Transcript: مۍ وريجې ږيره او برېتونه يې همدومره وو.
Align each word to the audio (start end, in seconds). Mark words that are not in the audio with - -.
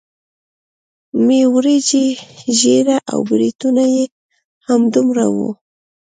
مۍ 1.25 1.41
وريجې 1.53 2.05
ږيره 2.59 2.97
او 3.11 3.19
برېتونه 3.29 3.83
يې 3.95 4.03
همدومره 4.67 5.25
وو. 5.35 5.49